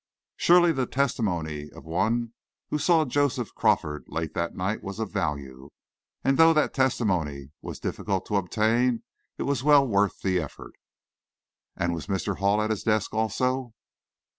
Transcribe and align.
Surely 0.35 0.71
the 0.71 0.87
testimony 0.87 1.69
of 1.69 1.85
one 1.85 2.33
who 2.71 2.79
saw 2.79 3.05
Joseph 3.05 3.53
Crawford 3.53 4.03
late 4.07 4.33
that 4.33 4.55
night 4.55 4.81
was 4.81 4.97
of 4.97 5.11
value, 5.11 5.69
and 6.23 6.39
though 6.39 6.53
that 6.53 6.73
testimony 6.73 7.51
was 7.61 7.79
difficult 7.79 8.25
to 8.25 8.37
obtain, 8.37 9.03
it 9.37 9.43
was 9.43 9.63
well 9.63 9.87
worth 9.87 10.23
the 10.23 10.41
effort. 10.41 10.73
"And 11.75 11.93
was 11.93 12.07
Mr. 12.07 12.37
Hall 12.37 12.63
at 12.63 12.71
his 12.71 12.81
desk 12.81 13.13
also?" 13.13 13.75